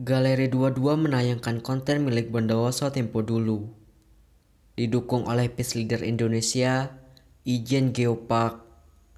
[0.00, 3.68] Galeri 22 menayangkan konten milik Bondowoso Tempo dulu.
[4.72, 6.96] Didukung oleh Peace Leader Indonesia,
[7.44, 8.64] Ijen Geopark.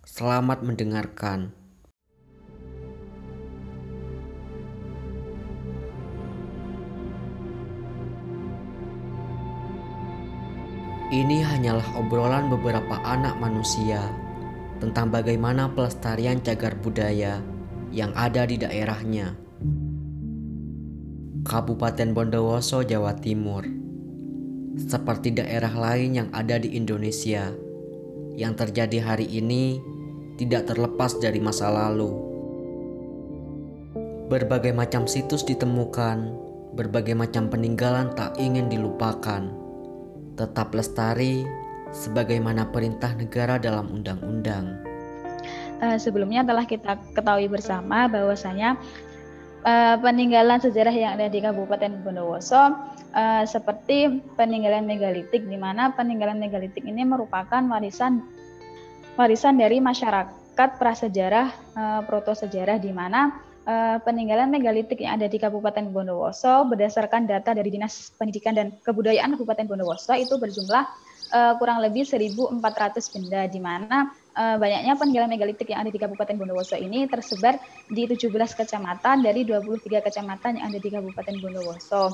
[0.03, 1.55] Selamat mendengarkan.
[11.15, 14.03] Ini hanyalah obrolan beberapa anak manusia
[14.83, 17.39] tentang bagaimana pelestarian cagar budaya
[17.95, 19.42] yang ada di daerahnya.
[21.43, 23.67] Kabupaten Bondowoso, Jawa Timur.
[24.79, 27.51] Seperti daerah lain yang ada di Indonesia,
[28.39, 29.83] yang terjadi hari ini
[30.39, 32.15] tidak terlepas dari masa lalu.
[34.31, 36.31] Berbagai macam situs ditemukan,
[36.79, 39.43] berbagai macam peninggalan tak ingin dilupakan.
[40.39, 41.43] Tetap lestari
[41.91, 44.79] sebagaimana perintah negara dalam undang-undang.
[45.83, 48.79] Uh, sebelumnya telah kita ketahui bersama bahwasanya
[49.63, 52.75] uh, peninggalan sejarah yang ada di Kabupaten Bondowoso
[53.15, 58.23] uh, seperti peninggalan megalitik di mana peninggalan megalitik ini merupakan warisan
[59.15, 63.33] warisan dari masyarakat prasejarah uh, proto sejarah di mana
[63.65, 69.39] uh, peninggalan megalitik yang ada di Kabupaten Bondowoso berdasarkan data dari Dinas Pendidikan dan Kebudayaan
[69.39, 70.85] Kabupaten Bondowoso itu berjumlah
[71.33, 72.61] uh, kurang lebih 1.400
[73.15, 78.09] benda di mana uh, banyaknya peninggalan megalitik yang ada di Kabupaten Bondowoso ini tersebar di
[78.09, 82.05] 17 kecamatan dari 23 kecamatan yang ada di Kabupaten Bondowoso.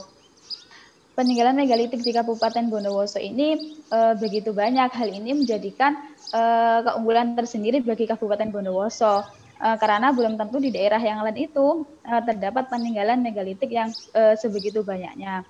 [1.18, 3.58] Peninggalan megalitik di Kabupaten Bondowoso ini
[3.90, 4.90] uh, begitu banyak.
[4.94, 5.98] Hal ini menjadikan
[6.30, 9.26] uh, keunggulan tersendiri bagi Kabupaten Bondowoso.
[9.58, 14.38] Uh, karena belum tentu di daerah yang lain itu uh, terdapat peninggalan megalitik yang uh,
[14.38, 15.42] sebegitu banyaknya.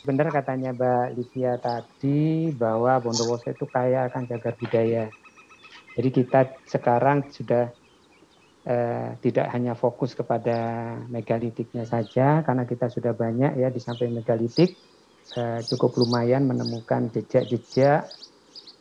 [0.00, 5.12] Benar katanya Mbak Livia tadi bahwa Bondowoso itu kaya akan cagar budaya.
[5.94, 7.70] Jadi kita sekarang sudah
[8.66, 10.58] eh, tidak hanya fokus kepada
[11.06, 14.74] megalitiknya saja, karena kita sudah banyak ya di samping megalitik
[15.38, 18.10] eh, cukup lumayan menemukan jejak-jejak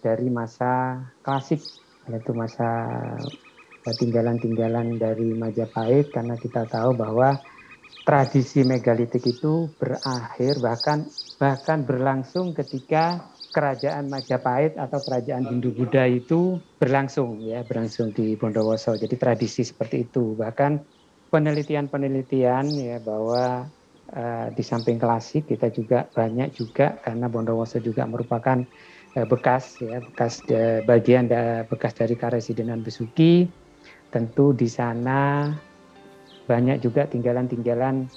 [0.02, 1.62] dari masa klasik,
[2.10, 2.68] yaitu masa
[3.84, 7.36] tinggalan-tinggalan dari Majapahit, karena kita tahu bahwa
[8.04, 11.08] tradisi megalitik itu berakhir bahkan
[11.40, 18.98] bahkan berlangsung ketika kerajaan Majapahit atau kerajaan Hindu Buddha itu berlangsung ya berlangsung di Bondowoso.
[18.98, 20.34] Jadi tradisi seperti itu.
[20.34, 20.82] Bahkan
[21.30, 23.70] penelitian-penelitian ya bahwa
[24.18, 28.66] uh, di samping klasik kita juga banyak juga karena Bondowoso juga merupakan
[29.16, 33.46] uh, bekas ya bekas uh, bagian da, bekas dari Karesidenan Besuki.
[34.10, 35.54] Tentu di sana
[36.50, 38.10] banyak juga tinggalan-tinggalan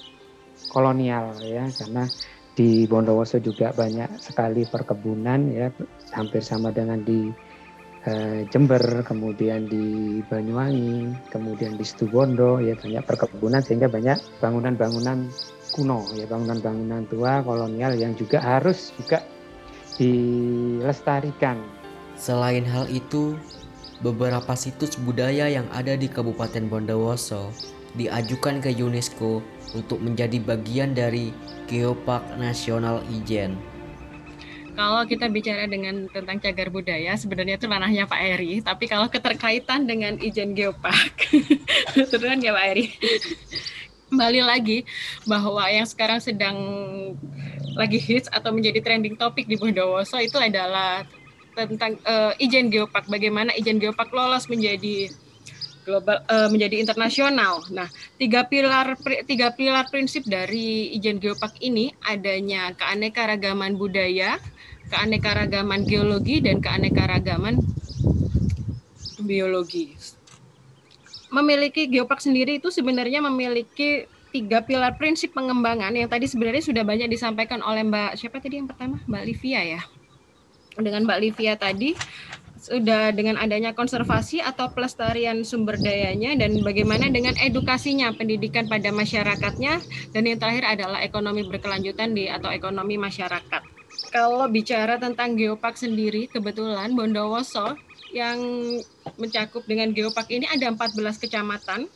[0.73, 2.09] kolonial ya karena
[2.57, 5.69] di Bondowoso juga banyak sekali perkebunan ya
[6.17, 7.29] hampir sama dengan di
[8.09, 15.29] eh, Jember kemudian di Banyuwangi kemudian di Situbondo ya banyak perkebunan sehingga banyak bangunan-bangunan
[15.69, 19.21] kuno ya bangunan-bangunan tua kolonial yang juga harus juga
[19.97, 21.57] dilestarikan.
[22.17, 23.37] Selain hal itu,
[24.01, 27.49] beberapa situs budaya yang ada di Kabupaten Bondowoso
[27.97, 29.41] diajukan ke UNESCO
[29.77, 31.29] untuk menjadi bagian dari
[31.69, 33.53] Geopark Nasional Ijen.
[34.77, 38.61] Kalau kita bicara dengan tentang cagar budaya, sebenarnya itu ranahnya Pak Eri.
[38.61, 41.33] Tapi kalau keterkaitan dengan Ijen Geopark,
[42.29, 42.93] kan ya Pak Eri.
[44.07, 44.85] Kembali lagi
[45.25, 46.57] bahwa yang sekarang sedang
[47.73, 51.03] lagi hits atau menjadi trending topik di Bondowoso itu adalah
[51.57, 53.09] tentang uh, Ijen Geopark.
[53.09, 55.09] Bagaimana Ijen Geopark lolos menjadi
[55.87, 57.63] global uh, menjadi internasional.
[57.71, 57.87] Nah,
[58.19, 64.35] tiga pilar tiga pilar prinsip dari Ijen Geopark ini adanya keanekaragaman budaya,
[64.91, 67.63] keanekaragaman geologi dan keanekaragaman
[69.23, 69.95] biologi.
[71.31, 77.07] Memiliki geopark sendiri itu sebenarnya memiliki tiga pilar prinsip pengembangan yang tadi sebenarnya sudah banyak
[77.07, 79.81] disampaikan oleh Mbak siapa tadi yang pertama Mbak Livia ya.
[80.77, 81.95] Dengan Mbak Livia tadi
[82.67, 89.79] sudah dengan adanya konservasi atau pelestarian sumber dayanya dan bagaimana dengan edukasinya pendidikan pada masyarakatnya
[90.11, 93.63] dan yang terakhir adalah ekonomi berkelanjutan di atau ekonomi masyarakat.
[94.11, 97.79] Kalau bicara tentang geopark sendiri kebetulan Bondowoso
[98.11, 98.39] yang
[99.15, 101.87] mencakup dengan geopark ini ada 14 kecamatan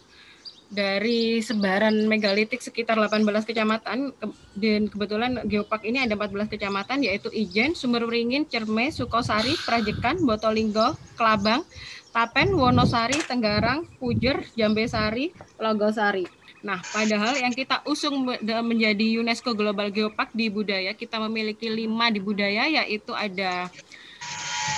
[0.72, 4.16] dari sebaran megalitik sekitar 18 kecamatan
[4.56, 11.68] dan kebetulan geopark ini ada 14 kecamatan yaitu Ijen, Sumberwringin, Cerme, Sukosari, Prajekan, Botolinggo, Kelabang,
[12.16, 16.24] Tapen, Wonosari, Tenggarang, Pujer, Jambesari, Logosari.
[16.64, 18.32] Nah, padahal yang kita usung
[18.64, 23.68] menjadi UNESCO Global Geopark di budaya, kita memiliki lima di budaya, yaitu ada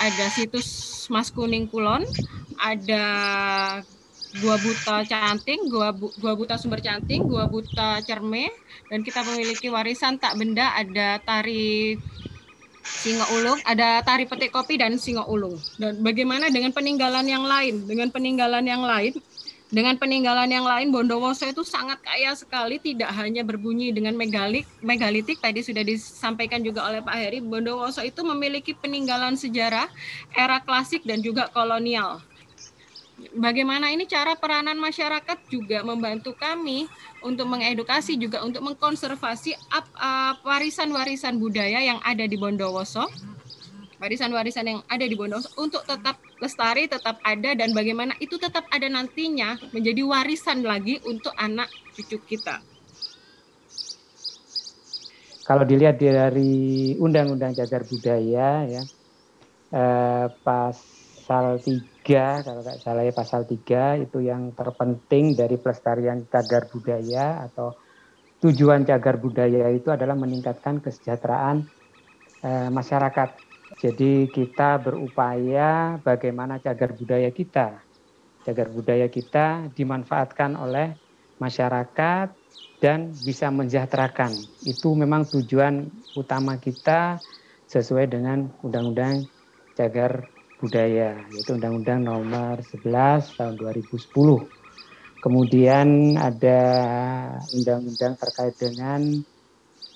[0.02, 0.66] ada situs
[1.12, 2.08] Mas Kuning Kulon,
[2.58, 3.04] ada
[4.42, 8.50] Gua Buta Canting, Gua, Bu, Gua Buta Sumber Canting, Gua Buta Cerme,
[8.90, 11.98] dan kita memiliki warisan tak benda ada tari
[12.84, 15.56] Singa Ulung, ada tari petik kopi dan Singa Ulung.
[15.78, 17.86] Dan bagaimana dengan peninggalan yang lain?
[17.86, 19.14] Dengan peninggalan yang lain,
[19.74, 25.42] dengan peninggalan yang lain, Bondowoso itu sangat kaya sekali, tidak hanya berbunyi dengan megalik, megalitik,
[25.42, 29.90] tadi sudah disampaikan juga oleh Pak Heri, Bondowoso itu memiliki peninggalan sejarah
[30.34, 32.22] era klasik dan juga kolonial
[33.32, 36.90] bagaimana ini cara peranan masyarakat juga membantu kami
[37.24, 39.56] untuk mengedukasi juga untuk mengkonservasi
[40.44, 43.08] warisan-warisan budaya yang ada di Bondowoso
[44.04, 48.92] warisan-warisan yang ada di Bondowoso untuk tetap lestari, tetap ada dan bagaimana itu tetap ada
[48.92, 52.60] nantinya menjadi warisan lagi untuk anak cucu kita.
[55.48, 58.84] Kalau dilihat dari Undang-Undang Cagar Budaya ya
[59.72, 66.28] eh, pasal 3 3 kalau nggak salah ya pasal 3 itu yang terpenting dari pelestarian
[66.28, 67.72] cagar budaya atau
[68.44, 71.64] tujuan cagar budaya itu adalah meningkatkan kesejahteraan
[72.44, 73.30] eh, masyarakat.
[73.80, 77.80] Jadi kita berupaya bagaimana cagar budaya kita,
[78.44, 80.94] cagar budaya kita dimanfaatkan oleh
[81.40, 82.28] masyarakat
[82.84, 84.36] dan bisa mensejahterakan.
[84.68, 85.88] Itu memang tujuan
[86.20, 87.24] utama kita
[87.72, 89.26] sesuai dengan Undang-Undang
[89.74, 90.33] Cagar
[90.64, 94.00] budaya yaitu Undang-Undang Nomor 11 Tahun 2010.
[95.20, 96.62] Kemudian ada
[97.52, 99.04] undang-undang terkait dengan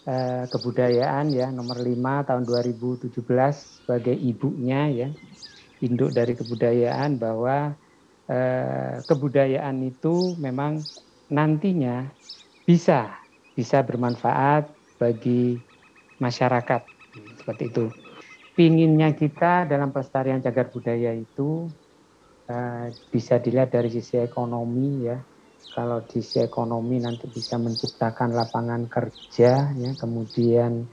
[0.03, 3.15] uh, kebudayaan ya Nomor 5 Tahun 2017
[3.55, 5.09] sebagai ibunya ya
[5.79, 7.71] induk dari kebudayaan bahwa
[8.27, 10.83] uh, kebudayaan itu memang
[11.31, 12.11] nantinya
[12.67, 13.15] bisa
[13.55, 14.67] bisa bermanfaat
[14.99, 15.55] bagi
[16.19, 16.83] masyarakat
[17.39, 18.06] seperti itu
[18.57, 21.69] pinginnya kita dalam pelestarian cagar budaya itu
[22.50, 25.21] uh, bisa dilihat dari sisi ekonomi ya.
[25.77, 30.89] Kalau di sisi ekonomi nanti bisa menciptakan lapangan kerja ya, kemudian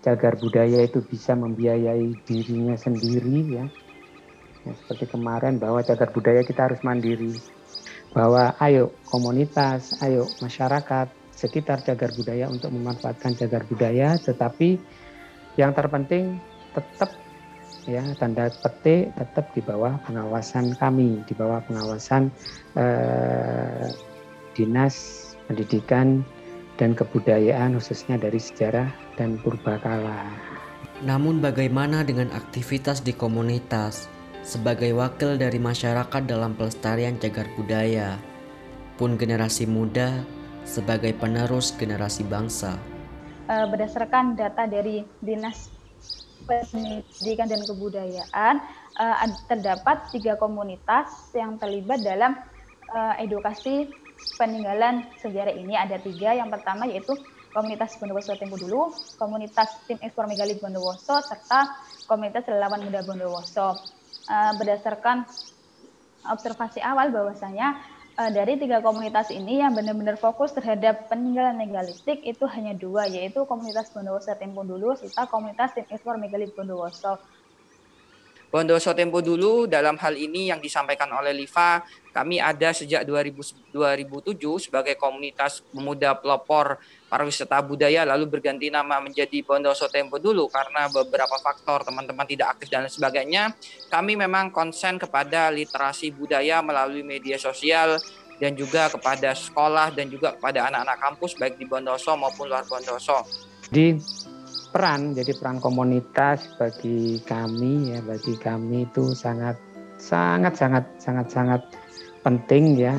[0.00, 3.64] cagar budaya itu bisa membiayai dirinya sendiri ya.
[4.64, 7.36] ya seperti kemarin bahwa cagar budaya kita harus mandiri.
[8.16, 14.80] Bahwa ayo komunitas, ayo masyarakat sekitar cagar budaya untuk memanfaatkan cagar budaya, tetapi
[15.60, 16.40] yang terpenting
[16.74, 17.10] tetap
[17.88, 22.30] ya tanda petik tetap di bawah pengawasan kami, di bawah pengawasan
[22.78, 23.90] eh,
[24.54, 24.94] dinas
[25.50, 26.22] pendidikan
[26.78, 28.88] dan kebudayaan khususnya dari sejarah
[29.18, 30.30] dan purbakala.
[31.02, 34.06] Namun bagaimana dengan aktivitas di komunitas
[34.46, 38.18] sebagai wakil dari masyarakat dalam pelestarian cagar budaya
[38.98, 40.22] pun generasi muda
[40.62, 42.78] sebagai penerus generasi bangsa?
[43.50, 45.81] Eh, berdasarkan data dari Dinas
[46.44, 48.54] pendidikan dan kebudayaan
[48.98, 49.16] uh,
[49.48, 52.36] terdapat tiga komunitas yang terlibat dalam
[52.92, 53.88] uh, edukasi
[54.38, 57.14] peninggalan sejarah ini ada tiga yang pertama yaitu
[57.52, 61.68] komunitas Bondowoso Tempo Dulu, komunitas tim ekspor megalit Bondowoso serta
[62.08, 63.76] komunitas relawan muda Bondowoso.
[64.22, 65.26] Uh, berdasarkan
[66.30, 67.74] observasi awal bahwasanya
[68.18, 73.44] uh, dari tiga komunitas ini yang benar-benar fokus terhadap peninggalan megalitik itu hanya dua, yaitu
[73.48, 77.20] komunitas Bondowoso Tempo Dulu serta komunitas tim ekspor megalit Bondowoso.
[78.52, 81.80] Bondowoso Tempo dulu dalam hal ini yang disampaikan oleh Liva,
[82.12, 86.76] kami ada sejak 2000, 2007 sebagai komunitas pemuda pelopor
[87.08, 92.68] pariwisata budaya lalu berganti nama menjadi Bondowoso Tempo dulu karena beberapa faktor teman-teman tidak aktif
[92.68, 93.56] dan sebagainya.
[93.88, 97.96] Kami memang konsen kepada literasi budaya melalui media sosial
[98.36, 103.24] dan juga kepada sekolah dan juga kepada anak-anak kampus baik di Bondowoso maupun luar Bondowoso.
[103.72, 103.96] Di
[104.72, 109.60] peran jadi peran komunitas bagi kami ya bagi kami itu sangat
[110.00, 111.62] sangat sangat sangat sangat
[112.24, 112.96] penting ya.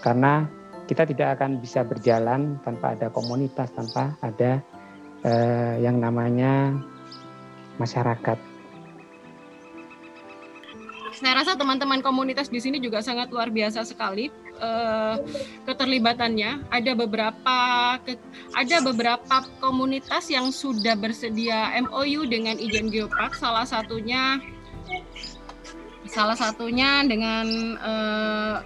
[0.00, 0.48] Karena
[0.88, 4.58] kita tidak akan bisa berjalan tanpa ada komunitas tanpa ada
[5.22, 6.74] eh, yang namanya
[7.76, 8.38] masyarakat.
[11.20, 15.16] Saya rasa teman-teman komunitas di sini juga sangat luar biasa sekali uh,
[15.64, 16.68] keterlibatannya.
[16.68, 17.56] Ada beberapa
[18.04, 18.14] ke,
[18.54, 23.34] ada beberapa komunitas yang sudah bersedia MOU dengan Ijen Geopark.
[23.34, 24.38] Salah satunya
[26.10, 27.46] salah satunya dengan
[27.80, 28.56] uh,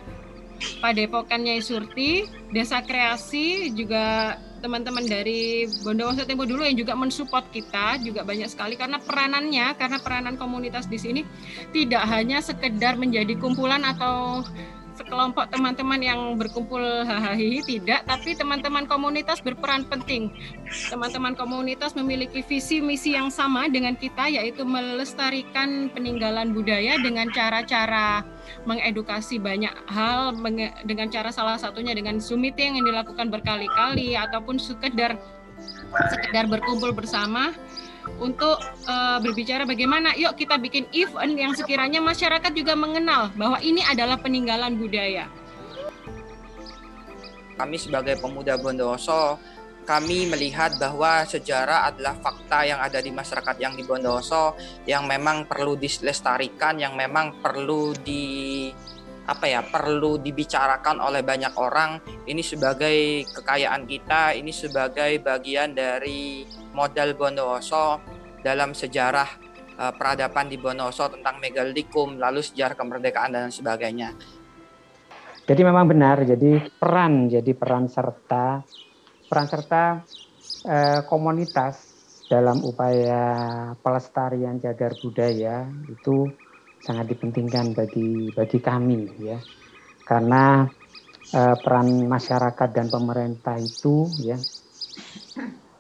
[0.81, 8.25] Padepokannya Surti, Desa Kreasi juga teman-teman dari Bondowoso Tempo dulu yang juga mensupport kita juga
[8.25, 11.21] banyak sekali karena peranannya karena peranan komunitas di sini
[11.77, 14.41] tidak hanya sekedar menjadi kumpulan atau
[14.95, 17.37] sekelompok teman-teman yang berkumpul hahaha
[17.67, 20.31] tidak, tapi teman-teman komunitas berperan penting.
[20.91, 28.23] Teman-teman komunitas memiliki visi misi yang sama dengan kita yaitu melestarikan peninggalan budaya dengan cara-cara
[28.65, 30.37] mengedukasi banyak hal
[30.87, 35.17] dengan cara salah satunya dengan Zoom meeting yang dilakukan berkali-kali ataupun sekedar
[36.11, 37.55] sekedar berkumpul bersama
[38.21, 43.83] untuk uh, berbicara bagaimana yuk kita bikin event yang sekiranya masyarakat juga mengenal bahwa ini
[43.85, 45.27] adalah peninggalan budaya.
[47.55, 49.39] Kami sebagai pemuda Bondowoso
[49.85, 54.57] kami melihat bahwa sejarah adalah fakta yang ada di masyarakat yang di Bondowoso
[54.89, 58.73] yang memang perlu dilestarikan, yang memang perlu di
[59.25, 61.97] apa ya perlu dibicarakan oleh banyak orang
[62.29, 66.45] ini sebagai kekayaan kita ini sebagai bagian dari
[66.75, 68.03] modal Bondowoso
[68.43, 69.31] dalam sejarah
[69.79, 74.13] uh, peradaban di Bondowoso tentang megalitikum lalu sejarah kemerdekaan dan sebagainya.
[75.45, 78.61] Jadi memang benar jadi peran jadi peran serta
[79.31, 80.03] peran serta
[80.69, 81.95] uh, komunitas
[82.29, 83.23] dalam upaya
[83.85, 86.33] pelestarian cagar budaya itu
[86.81, 89.39] sangat dipentingkan bagi bagi kami ya.
[90.05, 90.69] Karena
[91.33, 94.37] eh, peran masyarakat dan pemerintah itu ya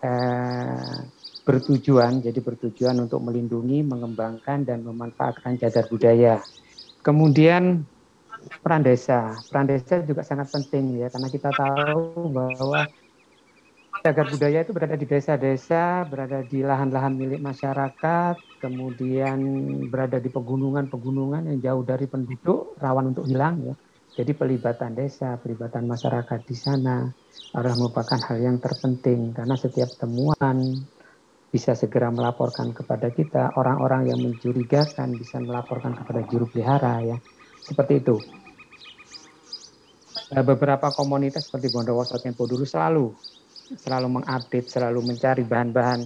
[0.04, 0.96] eh,
[1.44, 6.40] bertujuan jadi bertujuan untuk melindungi mengembangkan dan memanfaatkan cagar budaya
[7.04, 7.84] kemudian
[8.64, 12.80] peran desa peran desa juga sangat penting ya karena kita tahu bahwa
[14.04, 19.38] cagar budaya itu berada di desa-desa, berada di lahan-lahan milik masyarakat, kemudian
[19.88, 23.74] berada di pegunungan-pegunungan yang jauh dari penduduk, rawan untuk hilang ya.
[24.14, 27.10] Jadi pelibatan desa, pelibatan masyarakat di sana
[27.50, 30.86] adalah merupakan hal yang terpenting karena setiap temuan
[31.50, 37.18] bisa segera melaporkan kepada kita, orang-orang yang mencurigakan bisa melaporkan kepada juru pelihara ya.
[37.62, 38.18] Seperti itu.
[40.34, 43.14] Beberapa komunitas seperti Bondowoso Tempo dulu selalu
[43.74, 46.00] selalu mengupdate, selalu mencari bahan-bahan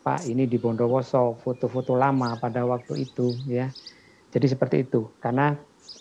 [0.00, 3.68] Pak ini di Bondowoso, foto-foto lama pada waktu itu ya.
[4.32, 5.12] Jadi seperti itu.
[5.20, 5.52] Karena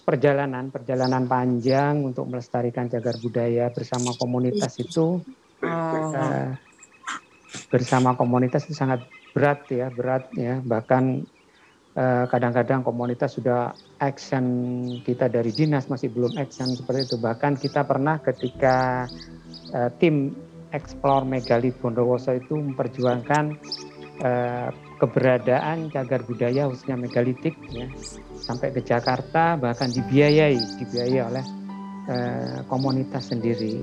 [0.10, 5.22] perjalanan perjalanan panjang untuk melestarikan cagar budaya bersama komunitas itu
[5.62, 6.50] uh,
[7.70, 10.58] bersama komunitas itu sangat berat ya, berat ya.
[10.62, 11.04] Bahkan
[11.94, 14.46] eh, kadang-kadang uh, komunitas sudah action
[15.06, 17.18] kita dari dinas masih belum action seperti itu.
[17.22, 19.06] Bahkan kita pernah ketika
[19.74, 20.34] uh, tim
[20.70, 23.58] Explore Megalit Bondowoso itu memperjuangkan
[24.22, 24.70] eh,
[25.00, 27.88] keberadaan cagar budaya khususnya megalitik ya
[28.36, 31.46] sampai ke Jakarta bahkan dibiayai dibiayai oleh
[32.12, 33.82] eh, komunitas sendiri.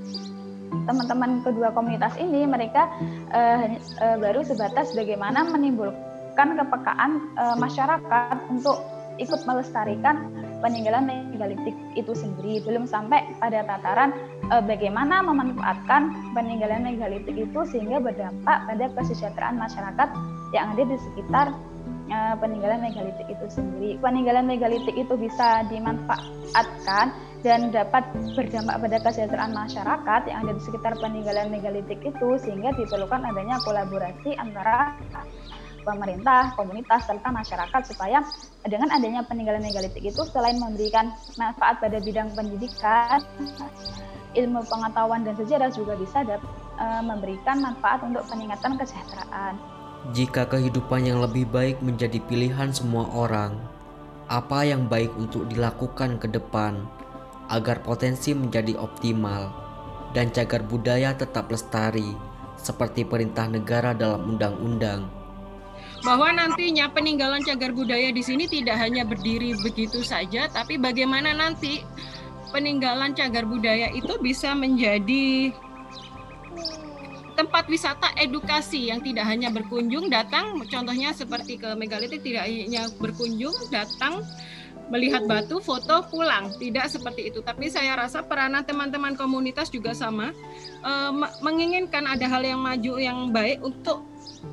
[0.87, 2.87] Teman-teman kedua komunitas ini mereka
[3.33, 8.77] eh, eh, baru sebatas bagaimana menimbulkan kepekaan eh, masyarakat untuk
[9.17, 10.29] ikut melestarikan
[10.61, 14.13] peninggalan megalitik itu sendiri belum sampai pada tataran
[14.49, 20.09] e, bagaimana memanfaatkan peninggalan megalitik itu sehingga berdampak pada kesejahteraan masyarakat
[20.55, 21.47] yang ada di sekitar
[22.11, 23.91] e, peninggalan megalitik itu sendiri.
[23.99, 27.07] Peninggalan megalitik itu bisa dimanfaatkan
[27.43, 28.03] dan dapat
[28.35, 34.35] berdampak pada kesejahteraan masyarakat yang ada di sekitar peninggalan megalitik itu sehingga diperlukan adanya kolaborasi
[34.39, 34.99] antara
[35.87, 38.19] pemerintah, komunitas, serta masyarakat supaya
[38.67, 43.23] dengan adanya peninggalan megalitik itu selain memberikan manfaat pada bidang pendidikan,
[44.35, 46.43] ilmu pengetahuan dan sejarah juga bisa dap,
[46.75, 49.76] e, memberikan manfaat untuk peningkatan kesejahteraan.
[50.15, 53.59] Jika kehidupan yang lebih baik menjadi pilihan semua orang,
[54.31, 56.87] apa yang baik untuk dilakukan ke depan
[57.51, 59.51] agar potensi menjadi optimal
[60.15, 62.15] dan cagar budaya tetap lestari
[62.55, 65.11] seperti perintah negara dalam undang-undang?
[66.07, 71.83] Bahwa nantinya peninggalan cagar budaya di sini tidak hanya berdiri begitu saja, tapi bagaimana nanti
[72.55, 75.51] peninggalan cagar budaya itu bisa menjadi
[77.37, 83.55] tempat wisata edukasi yang tidak hanya berkunjung datang, contohnya seperti ke megalitik tidak hanya berkunjung
[83.69, 84.25] datang
[84.89, 86.55] melihat batu, foto, pulang.
[86.57, 87.43] Tidak seperti itu.
[87.43, 90.31] Tapi saya rasa peranan teman-teman komunitas juga sama,
[90.87, 91.13] uh,
[91.43, 94.07] menginginkan ada hal yang maju yang baik untuk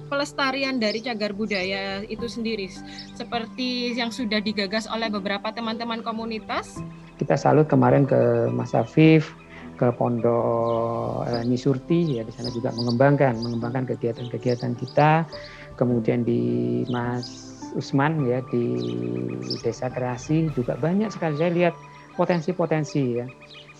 [0.09, 2.69] pelestarian dari cagar budaya itu sendiri
[3.13, 6.81] seperti yang sudah digagas oleh beberapa teman-teman komunitas.
[7.21, 9.37] Kita salut kemarin ke Mas Afif,
[9.75, 15.25] ke Pondok eh, Nisurti ya di sana juga mengembangkan mengembangkan kegiatan-kegiatan kita.
[15.73, 18.77] Kemudian di Mas Usman ya di
[19.65, 21.73] Desa Kreasi juga banyak sekali saya lihat
[22.13, 23.25] potensi-potensi ya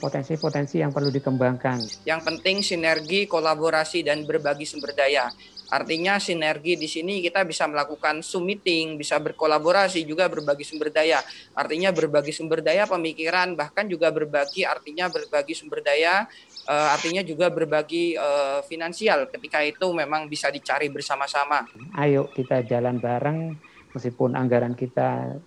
[0.03, 2.03] potensi-potensi yang perlu dikembangkan.
[2.03, 5.31] Yang penting sinergi, kolaborasi dan berbagi sumber daya
[5.73, 11.17] Artinya sinergi di sini kita bisa melakukan Zoom meeting, bisa berkolaborasi juga berbagi sumber daya.
[11.57, 16.29] Artinya berbagi sumber daya pemikiran bahkan juga berbagi artinya berbagi sumber daya
[16.69, 21.65] uh, artinya juga berbagi uh, finansial ketika itu memang bisa dicari bersama-sama.
[21.97, 23.57] Ayo kita jalan bareng
[23.97, 25.41] meskipun anggaran kita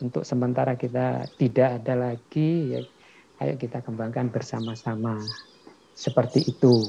[0.00, 2.80] untuk sementara kita tidak ada lagi ya
[3.44, 5.20] ayo kita kembangkan bersama-sama
[5.92, 6.84] seperti itu.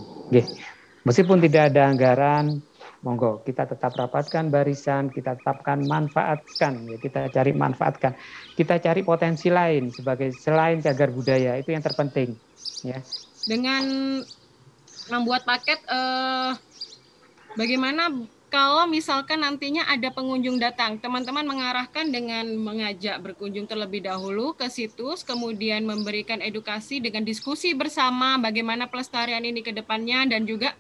[1.08, 2.60] Meskipun tidak ada anggaran,
[3.07, 8.11] monggo kita tetap rapatkan barisan, kita tetapkan manfaatkan, ya kita cari manfaatkan,
[8.59, 12.35] kita cari potensi lain sebagai selain cagar budaya itu yang terpenting,
[12.83, 12.99] ya.
[13.47, 13.83] Dengan
[15.07, 16.51] membuat paket eh,
[17.55, 18.11] bagaimana
[18.47, 25.23] kalau misalkan nantinya ada pengunjung datang, teman-teman mengarahkan dengan mengajak berkunjung terlebih dahulu ke situs,
[25.23, 30.75] kemudian memberikan edukasi dengan diskusi bersama bagaimana pelestarian ini ke depannya dan juga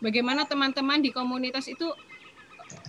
[0.00, 1.86] bagaimana teman-teman di komunitas itu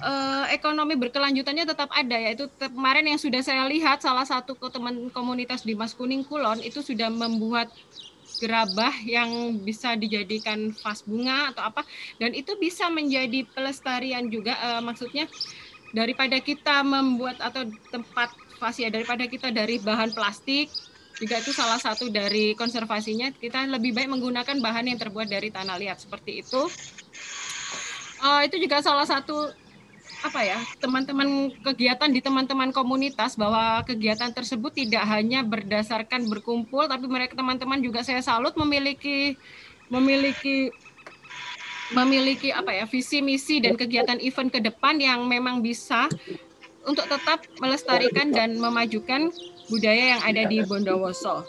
[0.02, 5.64] eh, ekonomi berkelanjutannya tetap ada yaitu kemarin yang sudah saya lihat salah satu teman komunitas
[5.64, 7.72] di Mas Kuning Kulon itu sudah membuat
[8.38, 11.82] gerabah yang bisa dijadikan vas bunga atau apa
[12.22, 15.26] dan itu bisa menjadi pelestarian juga uh, maksudnya
[15.96, 18.30] daripada kita membuat atau tempat
[18.62, 20.70] vas ya daripada kita dari bahan plastik
[21.18, 23.34] juga itu salah satu dari konservasinya.
[23.34, 26.70] Kita lebih baik menggunakan bahan yang terbuat dari tanah liat seperti itu.
[28.22, 29.50] Uh, itu juga salah satu
[30.26, 37.06] apa ya teman-teman kegiatan di teman-teman komunitas bahwa kegiatan tersebut tidak hanya berdasarkan berkumpul tapi
[37.06, 39.38] mereka teman-teman juga saya salut memiliki
[39.94, 40.74] memiliki
[41.94, 46.10] memiliki apa ya visi misi dan kegiatan event ke depan yang memang bisa
[46.88, 49.30] untuk tetap melestarikan dan memajukan
[49.68, 51.44] budaya yang ada di Bondowoso.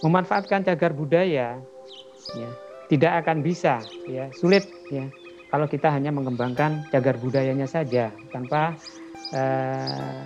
[0.00, 1.60] Memanfaatkan cagar budaya
[2.36, 2.50] ya
[2.88, 5.06] tidak akan bisa ya sulit ya
[5.50, 8.78] kalau kita hanya mengembangkan cagar budayanya saja tanpa
[9.34, 10.20] eh,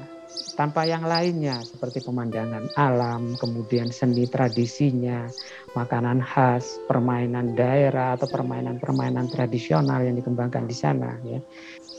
[0.54, 5.26] tanpa yang lainnya seperti pemandangan alam, kemudian seni tradisinya,
[5.74, 11.38] makanan khas, permainan daerah atau permainan-permainan tradisional yang dikembangkan di sana ya.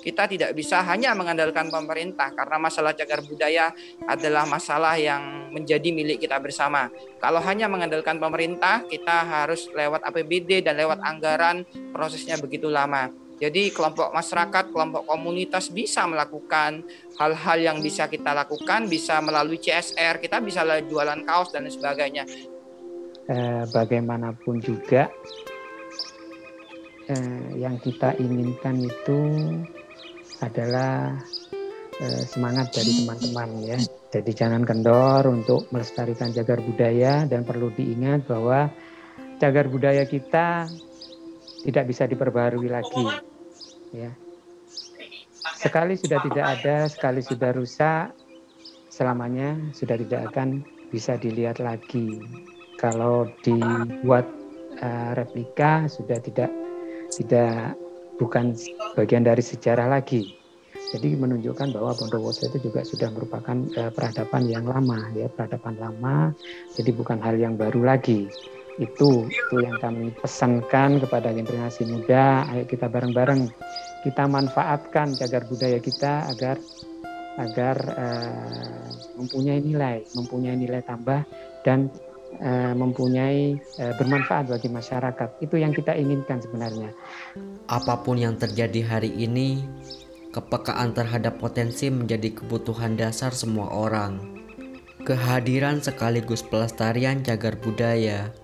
[0.05, 3.73] Kita tidak bisa hanya mengandalkan pemerintah karena masalah cagar budaya
[4.05, 6.93] adalah masalah yang menjadi milik kita bersama.
[7.17, 13.09] Kalau hanya mengandalkan pemerintah, kita harus lewat APBD dan lewat anggaran prosesnya begitu lama.
[13.35, 16.85] Jadi kelompok masyarakat, kelompok komunitas bisa melakukan
[17.19, 22.23] hal-hal yang bisa kita lakukan, bisa melalui CSR, kita bisa jualan kaos dan sebagainya.
[23.25, 25.09] Eh, bagaimanapun juga
[27.09, 29.19] eh, yang kita inginkan itu
[30.43, 31.15] adalah
[32.01, 33.79] eh, semangat dari teman-teman ya.
[34.15, 38.71] Jadi jangan kendor untuk melestarikan cagar budaya dan perlu diingat bahwa
[39.39, 40.67] cagar budaya kita
[41.65, 43.05] tidak bisa diperbarui lagi.
[43.91, 44.11] Ya.
[45.55, 48.13] Sekali sudah tidak ada, sekali sudah rusak,
[48.87, 50.61] selamanya sudah tidak akan
[50.93, 52.21] bisa dilihat lagi.
[52.77, 54.29] Kalau dibuat
[54.79, 56.51] uh, replika sudah tidak
[57.11, 57.75] tidak
[58.17, 58.55] bukan
[58.95, 60.35] bagian dari sejarah lagi.
[60.93, 66.31] Jadi menunjukkan bahwa Bondowoso itu juga sudah merupakan uh, peradaban yang lama ya, peradaban lama.
[66.77, 68.29] Jadi bukan hal yang baru lagi.
[68.79, 72.47] Itu itu yang kami pesankan kepada generasi muda.
[72.51, 73.49] Ayo kita bareng-bareng
[74.07, 76.59] kita manfaatkan cagar budaya kita agar
[77.35, 78.87] agar uh,
[79.19, 81.27] mempunyai nilai, mempunyai nilai tambah
[81.67, 81.91] dan
[82.75, 85.39] mempunyai uh, bermanfaat bagi masyarakat.
[85.39, 86.91] Itu yang kita inginkan sebenarnya.
[87.71, 89.63] Apa pun yang terjadi hari ini,
[90.35, 94.19] Kepekaan terhadap potensi menjadi kebutuhan dasar semua orang.
[95.07, 98.35] Kehadiran sekaligus pelestarian cagar budaya,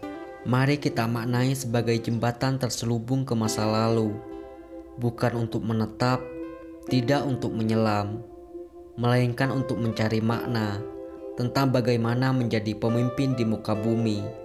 [0.48, 4.16] mari kita maknai sebagai jembatan terselubung ke masa lalu,
[5.04, 6.24] bukan untuk menetap,
[6.88, 8.24] tidak untuk menyelam,
[8.96, 10.80] melainkan untuk mencari makna
[11.40, 14.41] tentang bagaimana menjadi pemimpin di muka bumi